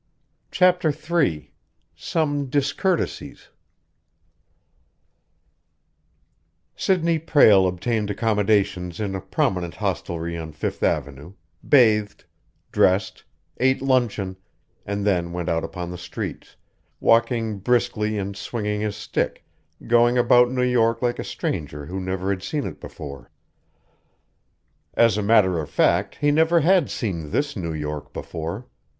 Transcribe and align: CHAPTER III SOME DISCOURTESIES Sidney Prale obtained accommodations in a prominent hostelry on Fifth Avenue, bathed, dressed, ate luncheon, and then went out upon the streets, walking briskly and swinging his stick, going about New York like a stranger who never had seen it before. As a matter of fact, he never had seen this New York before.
CHAPTER 0.49 0.91
III 0.91 1.53
SOME 1.95 2.47
DISCOURTESIES 2.47 3.49
Sidney 6.75 7.19
Prale 7.19 7.67
obtained 7.67 8.09
accommodations 8.09 8.99
in 8.99 9.13
a 9.13 9.21
prominent 9.21 9.75
hostelry 9.75 10.35
on 10.35 10.53
Fifth 10.53 10.81
Avenue, 10.81 11.33
bathed, 11.69 12.25
dressed, 12.71 13.23
ate 13.59 13.79
luncheon, 13.83 14.37
and 14.87 15.05
then 15.05 15.33
went 15.33 15.49
out 15.49 15.63
upon 15.63 15.91
the 15.91 15.99
streets, 15.99 16.55
walking 16.99 17.59
briskly 17.59 18.17
and 18.17 18.35
swinging 18.35 18.81
his 18.81 18.95
stick, 18.95 19.45
going 19.85 20.17
about 20.17 20.49
New 20.49 20.63
York 20.63 21.03
like 21.03 21.19
a 21.19 21.23
stranger 21.23 21.85
who 21.85 21.99
never 22.01 22.31
had 22.31 22.41
seen 22.41 22.65
it 22.65 22.81
before. 22.81 23.29
As 24.95 25.15
a 25.15 25.21
matter 25.21 25.59
of 25.59 25.69
fact, 25.69 26.15
he 26.15 26.31
never 26.31 26.61
had 26.61 26.89
seen 26.89 27.29
this 27.29 27.55
New 27.55 27.75
York 27.75 28.11
before. 28.13 28.65